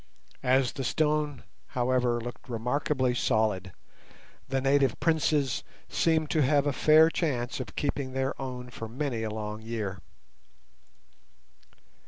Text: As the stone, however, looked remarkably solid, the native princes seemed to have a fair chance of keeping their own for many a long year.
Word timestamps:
As 0.41 0.71
the 0.71 0.83
stone, 0.83 1.43
however, 1.77 2.19
looked 2.19 2.49
remarkably 2.49 3.13
solid, 3.13 3.71
the 4.49 4.59
native 4.59 4.99
princes 4.99 5.63
seemed 5.89 6.31
to 6.31 6.41
have 6.41 6.65
a 6.65 6.73
fair 6.73 7.11
chance 7.11 7.59
of 7.59 7.75
keeping 7.75 8.13
their 8.13 8.33
own 8.41 8.71
for 8.71 8.87
many 8.87 9.21
a 9.21 9.29
long 9.29 9.61
year. 9.61 9.99